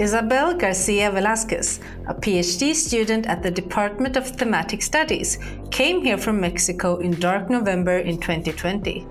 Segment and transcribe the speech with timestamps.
[0.00, 5.38] Isabel Garcia Velasquez, a PhD student at the Department of Thematic Studies,
[5.70, 9.06] came here from Mexico in dark November in 2020.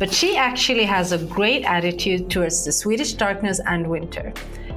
[0.00, 4.32] But she actually has a great attitude towards the Swedish darkness and winter.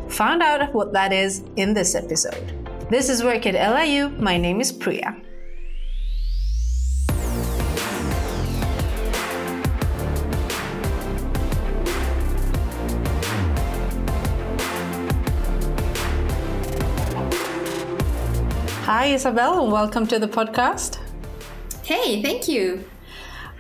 [0.10, 2.54] Found out what that is in this episode.
[2.92, 4.10] This is Work at LIU.
[4.10, 5.20] My name is Priya.
[19.06, 20.98] Hi, Isabel, and welcome to the podcast.
[21.84, 22.84] Hey, thank you.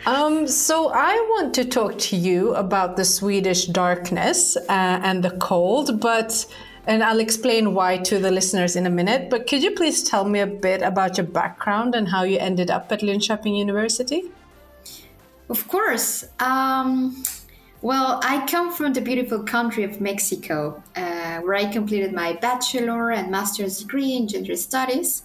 [0.07, 5.29] Um, so, I want to talk to you about the Swedish darkness uh, and the
[5.37, 6.47] cold, but
[6.87, 9.29] and I'll explain why to the listeners in a minute.
[9.29, 12.71] But could you please tell me a bit about your background and how you ended
[12.71, 14.23] up at Linköping University?
[15.47, 16.25] Of course.
[16.39, 17.23] Um,
[17.83, 23.11] well, I come from the beautiful country of Mexico, uh, where I completed my bachelor
[23.11, 25.21] and master's degree in gender studies.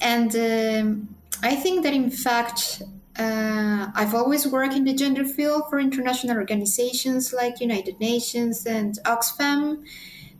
[0.00, 2.82] And um, I think that, in fact,
[3.18, 8.98] uh, I've always worked in the gender field for international organizations like United Nations and
[9.04, 9.84] Oxfam,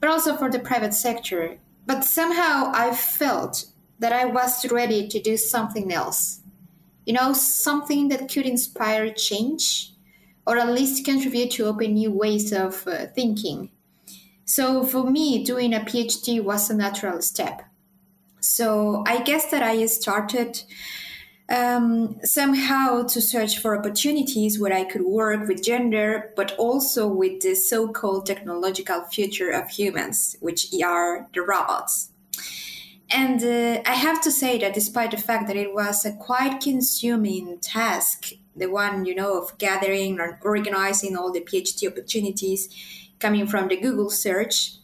[0.01, 1.59] but also for the private sector.
[1.87, 3.67] But somehow I felt
[4.01, 6.41] that I was ready to do something else.
[7.07, 9.93] You know, something that could inspire change
[10.47, 13.71] or at least contribute to open new ways of uh, thinking.
[14.45, 17.63] So for me, doing a PhD was a natural step.
[18.57, 20.63] So I guess that I started
[21.49, 27.41] um, somehow to search for opportunities where I could work with gender, but also with
[27.41, 32.13] the so called technological future of humans, which are the robots.
[33.11, 36.61] And uh, I have to say that despite the fact that it was a quite
[36.61, 42.69] consuming task, the one, you know, of gathering and organizing all the PhD opportunities
[43.19, 44.75] coming from the Google search,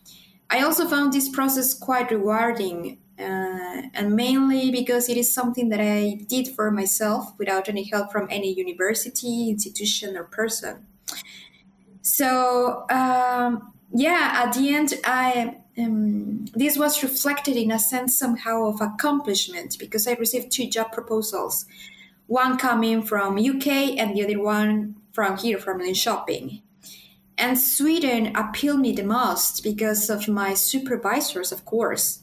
[0.50, 5.80] I also found this process quite rewarding uh, and mainly because it is something that
[5.80, 10.86] I did for myself without any help from any university, institution, or person.
[12.02, 18.66] So, um, yeah, at the end, I um, this was reflected in a sense somehow
[18.66, 21.66] of accomplishment because I received two job proposals,
[22.26, 26.62] one coming from UK and the other one from here from Linköping.
[27.40, 32.22] And Sweden appealed me the most because of my supervisors, of course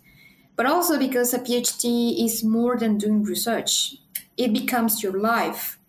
[0.58, 3.96] but also because a PhD is more than doing research,
[4.36, 5.80] it becomes your life.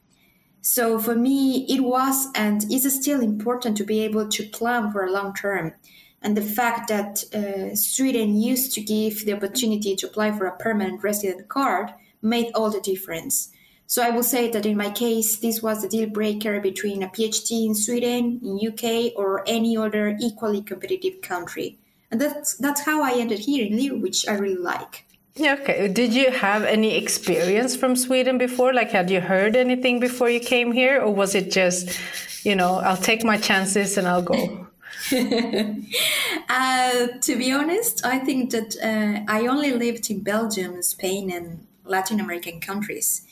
[0.60, 5.04] So for me, it was and is still important to be able to plan for
[5.04, 5.72] a long term.
[6.20, 10.56] And the fact that uh, Sweden used to give the opportunity to apply for a
[10.56, 13.50] permanent resident card made all the difference.
[13.88, 17.08] So I will say that in my case, this was the deal breaker between a
[17.08, 21.78] PhD in Sweden, in UK, or any other equally competitive country
[22.10, 25.04] and that's that's how I ended here in Lille, which I really like.
[25.34, 25.86] Yeah, okay.
[25.88, 28.72] Did you have any experience from Sweden before?
[28.72, 31.96] Like, had you heard anything before you came here, or was it just,
[32.44, 34.66] you know, I'll take my chances and I'll go?
[35.12, 41.68] uh, to be honest, I think that uh, I only lived in Belgium, Spain, and
[41.84, 43.22] Latin American countries.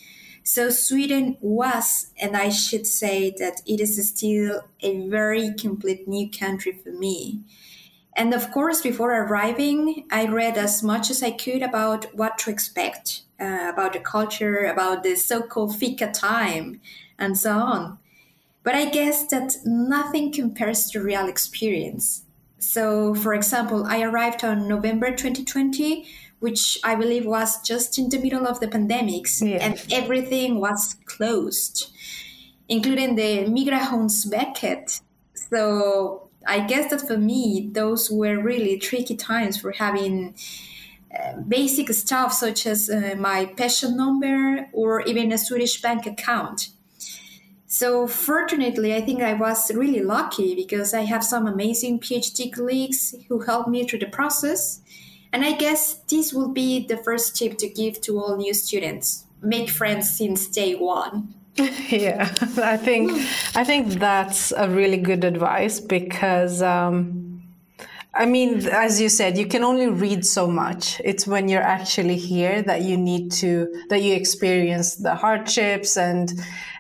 [0.47, 6.31] So Sweden was, and I should say that it is still a very complete new
[6.31, 7.41] country for me.
[8.15, 12.51] And of course, before arriving, I read as much as I could about what to
[12.51, 16.81] expect, uh, about the culture, about the so called fika time,
[17.19, 17.99] and so on.
[18.63, 22.23] But I guess that nothing compares to real experience.
[22.59, 26.07] So, for example, I arrived on November 2020,
[26.41, 29.59] which I believe was just in the middle of the pandemics, yeah.
[29.61, 31.91] and everything was closed,
[32.69, 35.01] including the Migrationsverket.
[35.51, 40.35] So I guess that for me, those were really tricky times for having
[41.17, 46.69] uh, basic stuff such as uh, my pension number or even a Swedish bank account.
[47.69, 53.15] So, fortunately, I think I was really lucky because I have some amazing PhD colleagues
[53.29, 54.81] who helped me through the process.
[55.37, 59.27] And I guess this will be the first tip to give to all new students
[59.43, 61.35] make friends since day one.
[61.91, 63.13] yeah, I think
[63.55, 67.43] I think that's a really good advice because um,
[68.15, 71.03] I mean, as you said, you can only read so much.
[71.05, 76.33] It's when you're actually here that you need to that you experience the hardships and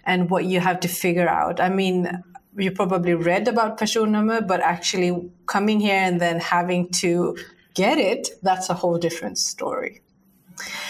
[0.06, 1.60] and what you have to figure out.
[1.60, 2.08] I mean,
[2.56, 7.36] you probably read about personnummer, but actually coming here and then having to
[7.76, 10.00] get it, that's a whole different story.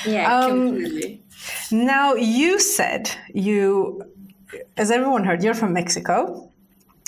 [0.06, 1.22] Yeah, um, completely.
[1.70, 4.02] Now, you said you
[4.76, 6.50] as everyone heard, you're from Mexico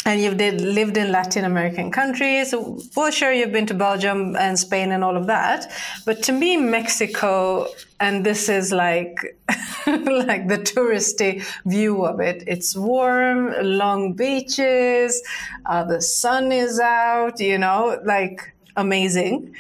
[0.05, 2.55] and you've did, lived in Latin American countries.
[2.97, 5.71] Well, sure, you've been to Belgium and Spain and all of that,
[6.07, 7.67] but to me, Mexico,
[8.01, 9.19] and this is like
[9.87, 12.43] like the touristy view of it.
[12.47, 15.23] It's warm, long beaches,
[15.67, 19.55] uh, the sun is out, you know, like amazing.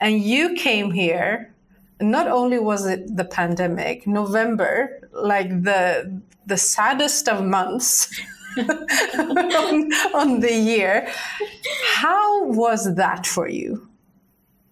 [0.00, 1.52] And you came here.
[2.00, 8.08] Not only was it the pandemic, November, like the the saddest of months.
[8.58, 11.08] on, on the year.
[11.94, 13.88] How was that for you?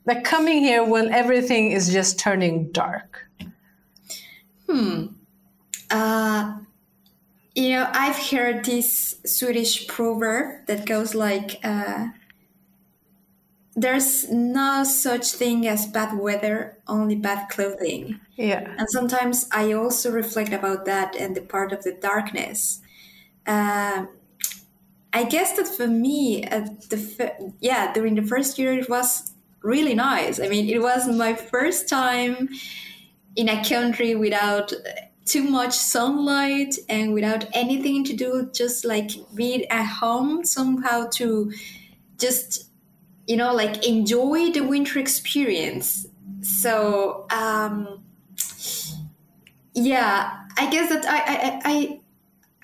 [0.04, 3.26] Like coming here when everything is just turning dark.
[4.69, 5.06] Hmm.
[5.90, 6.58] Uh,
[7.54, 12.08] you know, I've heard this Swedish proverb that goes like, uh,
[13.81, 18.75] "There's no such thing as bad weather, only bad clothing." Yeah.
[18.79, 22.81] And sometimes I also reflect about that and the part of the darkness
[23.47, 24.06] uh,
[25.12, 29.32] I guess that for me, at the yeah, during the first year, it was
[29.62, 30.38] really nice.
[30.41, 32.49] I mean, it was my first time
[33.37, 34.73] in a country without
[35.25, 41.53] too much sunlight and without anything to do, just like being at home somehow to
[42.19, 42.69] just
[43.31, 46.05] you know like enjoy the winter experience.
[46.43, 48.03] So um,
[49.73, 52.00] yeah, I guess that I I, I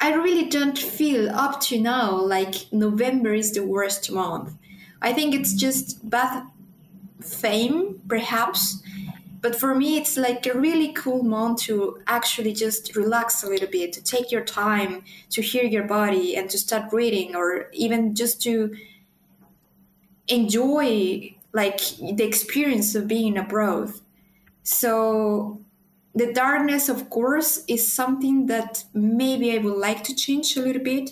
[0.08, 4.54] I really don't feel up to now like November is the worst month.
[5.00, 6.48] I think it's just bad
[7.20, 8.82] fame, perhaps.
[9.40, 13.68] But for me, it's like a really cool month to actually just relax a little
[13.68, 18.16] bit, to take your time, to hear your body, and to start reading, or even
[18.16, 18.74] just to
[20.28, 23.92] enjoy like the experience of being abroad.
[24.62, 25.60] So
[26.14, 30.82] the darkness, of course, is something that maybe I would like to change a little
[30.82, 31.10] bit,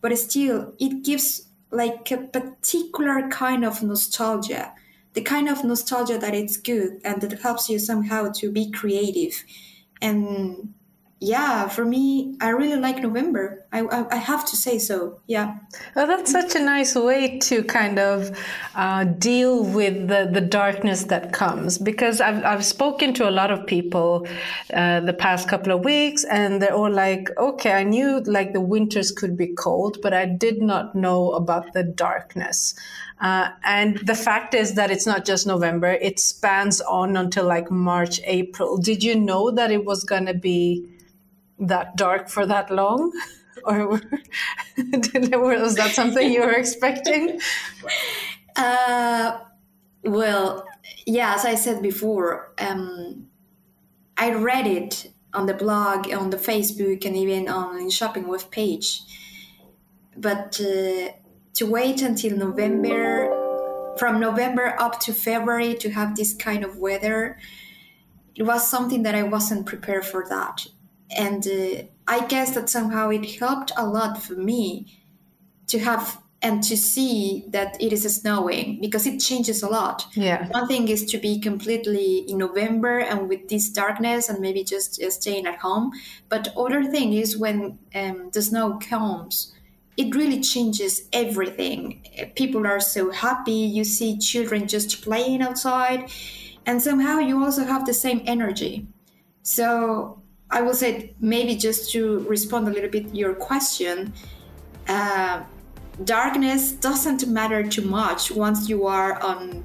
[0.00, 4.72] but still, it gives like a particular kind of nostalgia,
[5.12, 9.44] the kind of nostalgia that it's good and that helps you somehow to be creative.
[10.00, 10.74] And
[11.18, 13.64] yeah, for me, I really like November.
[13.72, 15.18] I, I, I, have to say so.
[15.26, 15.56] Yeah.
[15.94, 18.38] Well, that's such a nice way to kind of
[18.74, 23.50] uh, deal with the, the darkness that comes because I've, I've spoken to a lot
[23.50, 24.28] of people
[24.74, 28.60] uh, the past couple of weeks and they're all like, okay, I knew like the
[28.60, 32.74] winters could be cold, but I did not know about the darkness.
[33.22, 37.70] Uh, and the fact is that it's not just November, it spans on until like
[37.70, 38.76] March, April.
[38.76, 40.86] Did you know that it was going to be?
[41.58, 43.12] That dark for that long?
[43.66, 43.88] or
[44.76, 47.40] was that something you were expecting?
[48.54, 49.38] Uh,
[50.04, 50.66] well,
[51.06, 53.26] yeah, as I said before, um,
[54.16, 58.50] I read it on the blog, on the Facebook, and even on the Linköping with
[58.50, 59.02] page.
[60.16, 61.10] But uh,
[61.54, 67.38] to wait until November, from November up to February, to have this kind of weather,
[68.34, 70.66] it was something that I wasn't prepared for that
[71.10, 74.98] and uh, I guess that somehow it helped a lot for me
[75.68, 80.06] to have and to see that it is snowing because it changes a lot.
[80.14, 80.46] Yeah.
[80.48, 85.02] One thing is to be completely in November and with this darkness and maybe just
[85.02, 85.92] uh, staying at home.
[86.28, 89.54] But other thing is when um, the snow comes,
[89.96, 92.06] it really changes everything.
[92.36, 93.52] People are so happy.
[93.52, 96.10] You see children just playing outside,
[96.66, 98.86] and somehow you also have the same energy.
[99.42, 104.12] So I will say maybe just to respond a little bit your question.
[104.88, 105.42] Uh,
[106.04, 109.64] darkness doesn't matter too much once you are on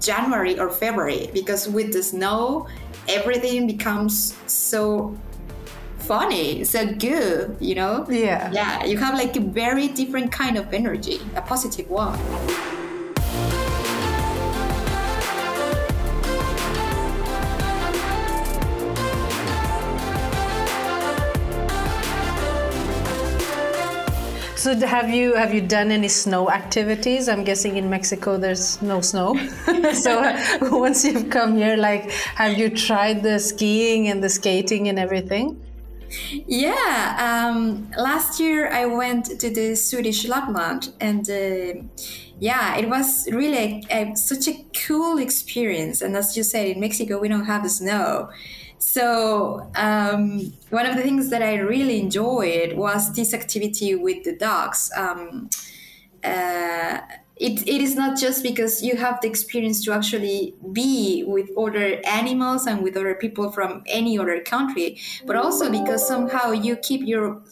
[0.00, 2.68] January or February because with the snow,
[3.08, 5.16] everything becomes so
[5.98, 8.06] funny, so good, you know?
[8.08, 8.50] Yeah.
[8.52, 12.18] Yeah, you have like a very different kind of energy, a positive one.
[24.60, 27.30] So have you have you done any snow activities?
[27.30, 29.34] I'm guessing in Mexico there's no snow.
[29.94, 30.36] so
[30.70, 35.58] once you've come here, like, have you tried the skiing and the skating and everything?
[36.46, 41.80] Yeah, um, last year I went to the Swedish Lapland, and uh,
[42.38, 46.02] yeah, it was really a, a, such a cool experience.
[46.02, 48.28] And as you said, in Mexico we don't have snow,
[48.80, 54.34] so um, one of the things that I really enjoyed was this activity with the
[54.34, 54.90] dogs.
[54.96, 55.50] Um,
[56.24, 56.98] uh,
[57.36, 62.00] it, it is not just because you have the experience to actually be with other
[62.06, 67.06] animals and with other people from any other country, but also because somehow you keep
[67.06, 67.42] your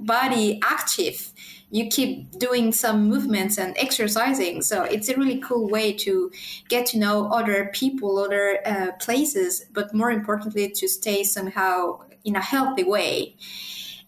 [0.00, 1.32] body active
[1.70, 6.30] you keep doing some movements and exercising so it's a really cool way to
[6.68, 12.36] get to know other people other uh, places but more importantly to stay somehow in
[12.36, 13.36] a healthy way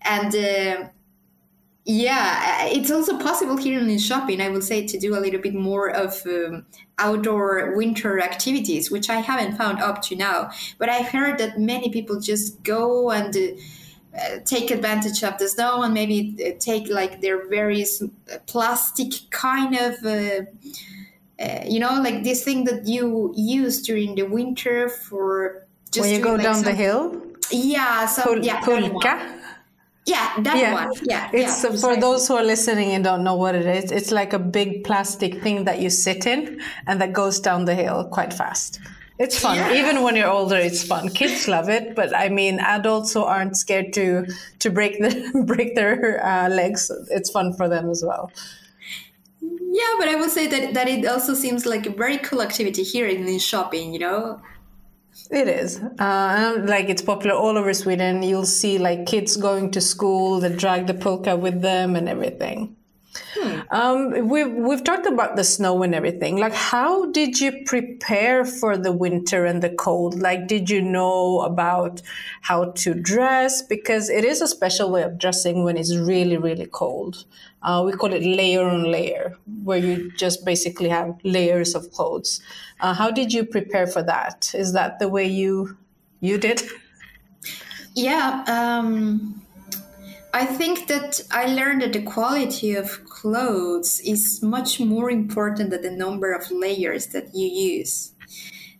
[0.03, 0.89] and uh,
[1.85, 5.55] yeah, it's also possible here in Linköping, I will say, to do a little bit
[5.55, 6.67] more of um,
[6.99, 10.51] outdoor winter activities, which I haven't found up to now.
[10.79, 13.61] But I've heard that many people just go and uh,
[14.45, 18.03] take advantage of the snow and maybe uh, take like their various
[18.47, 20.05] plastic kind of.
[20.05, 20.43] Uh,
[21.41, 26.15] uh, you know, like this thing that you use during the winter for just when
[26.15, 27.23] you go like down some, the hill.
[27.51, 29.41] Yeah, so Pul- yeah, pulka.
[30.05, 30.75] yeah, that Yeah.
[30.75, 30.93] one.
[31.03, 33.91] Yeah, It's yeah, uh, for those who are listening and don't know what it is.
[33.91, 37.75] It's like a big plastic thing that you sit in and that goes down the
[37.75, 38.79] hill quite fast.
[39.21, 39.57] It's fun.
[39.57, 39.75] Yeah.
[39.75, 41.11] Even when you're older, it's fun.
[41.11, 44.27] Kids love it, but I mean, adults who aren't scared to
[44.61, 45.13] to break the
[45.47, 48.33] break their uh, legs, it's fun for them as well.
[49.43, 52.83] Yeah, but I would say that, that it also seems like a very cool activity
[52.83, 54.41] here in, in Linköping, you know?
[55.31, 55.81] It is.
[55.99, 58.23] Uh, like it's popular all over Sweden.
[58.23, 62.75] You'll see like kids going to school, that drag the pulka with them and everything.
[63.71, 66.37] Um, we've we've talked about the snow and everything.
[66.37, 70.19] Like, how did you prepare for the winter and the cold?
[70.21, 72.03] Like, did you know about
[72.43, 73.63] how to dress?
[73.63, 77.25] Because it is a special way of dressing when it's really really cold.
[77.63, 82.41] Uh, we call it layer on layer, where you just basically have layers of clothes.
[82.81, 84.51] Uh, how did you prepare for that?
[84.55, 85.77] Is that the way you
[86.21, 86.63] you did?
[87.95, 89.43] Yeah, um,
[90.33, 95.83] I think that I learned that the quality of clothes is much more important than
[95.83, 98.13] the number of layers that you use.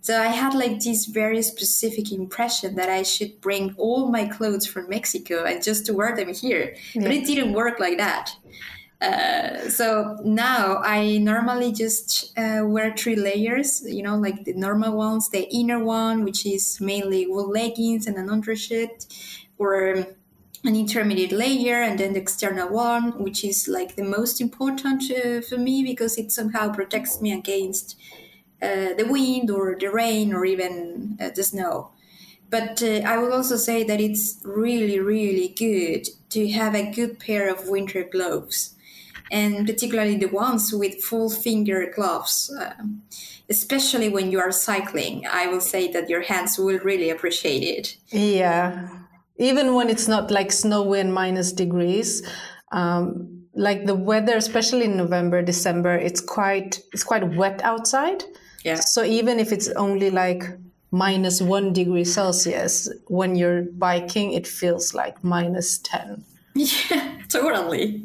[0.03, 4.67] So I had like this very specific impression that I should bring all my clothes
[4.67, 8.35] from Mexico and just to wear them here, but it didn't work like that.
[9.01, 14.97] Uh, so now I normally just uh, wear three layers, you know, like the normal
[14.97, 19.07] ones, the inner one, which is mainly wool leggings and an undershirt,
[19.59, 20.07] or
[20.65, 25.41] an intermediate layer, and then the external one, which is like the most important uh,
[25.41, 27.97] for me because it somehow protects me against
[28.63, 31.91] uh, the wind or the rain or even uh, the snow.
[32.51, 37.19] But uh, I will also say that it's really, really good to have a good
[37.19, 38.75] pair of winter gloves,
[39.31, 42.53] and particularly the ones with full finger gloves.
[42.61, 43.03] Um,
[43.49, 47.97] especially when you are cycling, I will say that your hands will really appreciate it.
[48.09, 49.00] Yeah.
[49.41, 52.23] Even when it's not like snowy and minus degrees,
[52.73, 58.23] um, like the weather, especially in November, December, it's quite it's quite wet outside.
[58.65, 58.77] Yeah.
[58.77, 60.45] So even if it's only like
[60.91, 66.25] minus one degree Celsius, when you're biking, it feels like minus ten.
[66.55, 68.05] Yeah, totally.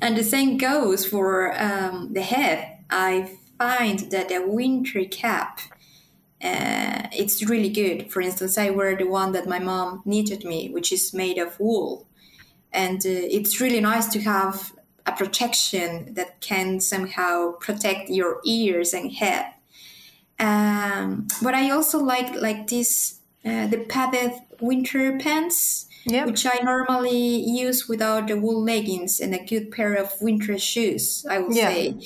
[0.00, 2.78] And the same goes for um, the head.
[2.88, 5.60] I find that a winter cap,
[6.42, 8.10] uh, it's really good.
[8.12, 11.58] For instance, I wear the one that my mom knitted me, which is made of
[11.60, 12.06] wool,
[12.72, 14.72] and uh, it's really nice to have
[15.06, 19.46] a protection that can somehow protect your ears and head.
[20.38, 26.24] Um, but I also like like this uh, the padded winter pants Yeah.
[26.24, 31.24] which I normally use without the wool leggings and a good pair of winter shoes,
[31.28, 31.70] I would Yeah.
[31.70, 31.96] say.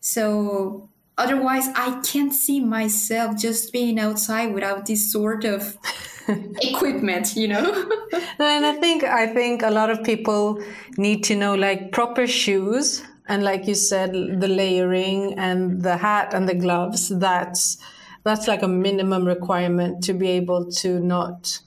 [0.00, 5.76] So otherwise, I can't see myself just being outside without this sort of
[6.28, 7.90] equipment, you know?
[8.38, 10.62] And I think I think a lot of people
[10.96, 16.34] need to know like proper shoes and like you said the layering and the hat
[16.34, 17.78] and the gloves that's
[18.24, 21.60] that's like a minimum requirement to be able to not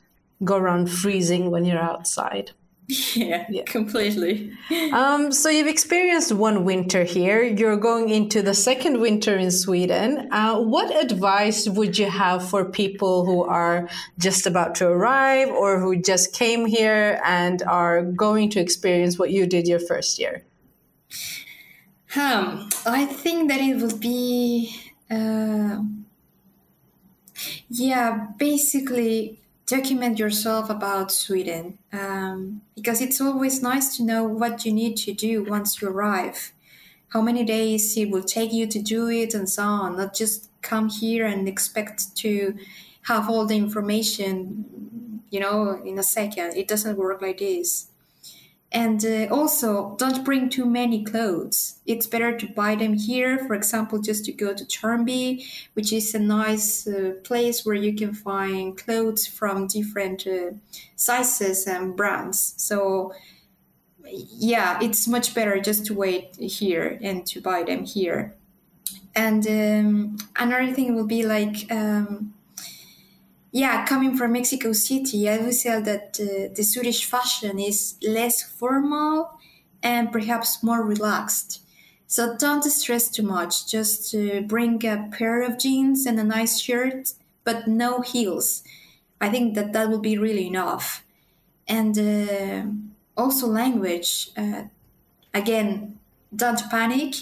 [0.44, 2.52] go around freezing when you're outside.
[3.16, 3.64] yeah, yeah.
[3.64, 4.52] completely.
[4.92, 7.44] Um, so you've experienced one winter here.
[7.44, 10.30] You're going into the second winter in Sweden.
[10.32, 15.80] Uh, what advice would you have for people who are just about to arrive or
[15.80, 20.44] who just came here and are going to experience what you did your first year?
[22.16, 24.74] Um, I think that it would be,
[25.12, 25.82] uh,
[27.70, 34.72] yeah, basically document yourself about Sweden um, because it's always nice to know what you
[34.72, 36.52] need to do once you arrive,
[37.10, 39.98] how many days it will take you to do it, and so on.
[39.98, 42.56] Not just come here and expect to
[43.04, 46.56] have all the information, you know, in a second.
[46.56, 47.88] It doesn't work like this.
[48.76, 51.80] And uh, also, don't bring too many clothes.
[51.86, 53.40] It's better to buy them here.
[53.48, 57.96] For example, just to go to Tornby, which is a nice uh, place where you
[57.96, 60.52] can find clothes from different uh,
[60.98, 62.54] sizes and brands.
[62.58, 63.14] So
[64.06, 68.36] yeah, it's much better just to wait here and to buy them here.
[69.16, 72.35] And um, another thing will be like, um,
[73.56, 78.44] yeah, coming from Mexico City, I would say that uh, the Swedish fashion is less
[78.44, 79.40] formal
[79.82, 81.62] and perhaps more relaxed.
[82.08, 83.72] So don't stress too much.
[83.72, 87.14] Just uh, bring a pair of jeans and a nice shirt,
[87.46, 88.64] but no heels.
[89.22, 91.06] I think that that will be really enough.
[91.68, 92.66] And uh,
[93.18, 94.32] also language.
[94.38, 94.64] Uh,
[95.34, 96.00] again,
[96.36, 97.16] don't panic,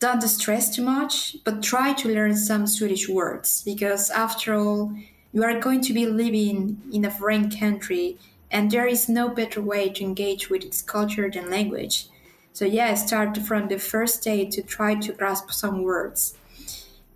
[0.00, 4.94] don't stress too much, but try to learn some Swedish words because after all,
[5.34, 8.16] you are going to be living in a foreign country
[8.50, 12.06] and there is no better way to engage with its culture than language.
[12.52, 16.38] So yeah, start from the first day to try to grasp some words.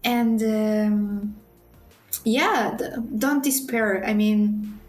[0.03, 1.37] And um,
[2.25, 2.77] yeah,
[3.19, 4.05] don't despair.
[4.05, 4.81] I mean,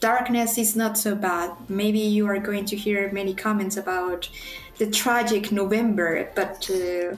[0.00, 1.52] darkness is not so bad.
[1.70, 4.28] Maybe you are going to hear many comments about
[4.76, 7.16] the tragic November, but uh,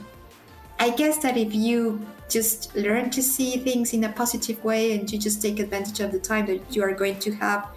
[0.79, 5.11] I guess that if you just learn to see things in a positive way and
[5.11, 7.67] you just take advantage of the time that you are going to have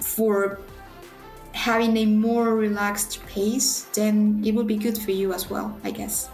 [0.00, 0.60] for
[1.52, 5.90] having a more relaxed pace, then it will be good for you as well, I
[5.90, 6.28] guess.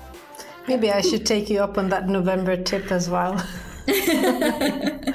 [0.66, 3.38] Maybe I should take you up on that November tip as well.
[3.86, 5.10] Thanks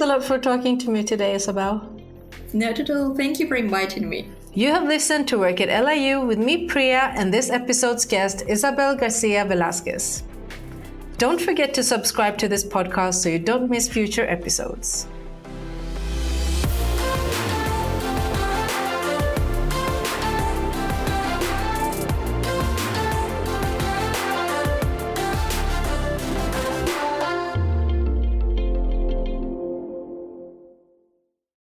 [0.00, 1.88] a lot for talking to me today, Isabel.
[2.52, 3.14] Not at all.
[3.14, 4.28] Thank you for inviting me.
[4.52, 8.96] You have listened to Work at LIU with me, Priya, and this episode's guest, Isabel
[8.96, 10.24] Garcia Velasquez.
[11.20, 15.06] Don't forget to subscribe to this podcast so you don't miss future episodes.